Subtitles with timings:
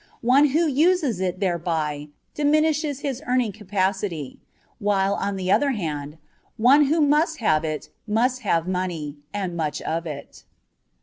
[0.25, 4.39] One who uses it thereby diminishes his earning capacity;
[4.79, 6.17] while, on the other hand,
[6.57, 10.43] one who must have it must have money, and much of it.